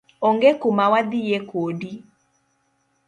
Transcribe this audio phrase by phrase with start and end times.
[0.27, 1.91] Onge kumawadhie kodi.